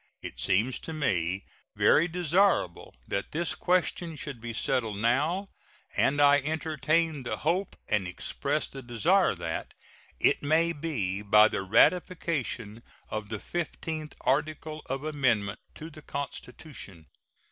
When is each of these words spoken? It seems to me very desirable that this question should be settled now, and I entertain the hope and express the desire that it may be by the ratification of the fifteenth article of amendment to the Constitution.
It 0.23 0.39
seems 0.39 0.79
to 0.79 0.93
me 0.93 1.45
very 1.75 2.07
desirable 2.07 2.95
that 3.07 3.33
this 3.33 3.53
question 3.53 4.15
should 4.15 4.41
be 4.41 4.51
settled 4.51 4.97
now, 4.97 5.49
and 5.95 6.19
I 6.19 6.39
entertain 6.39 7.21
the 7.21 7.37
hope 7.37 7.75
and 7.87 8.07
express 8.07 8.67
the 8.67 8.81
desire 8.81 9.35
that 9.35 9.75
it 10.19 10.41
may 10.41 10.73
be 10.73 11.21
by 11.21 11.49
the 11.49 11.61
ratification 11.61 12.81
of 13.09 13.29
the 13.29 13.37
fifteenth 13.37 14.15
article 14.21 14.81
of 14.87 15.03
amendment 15.03 15.59
to 15.75 15.91
the 15.91 16.01
Constitution. 16.01 17.05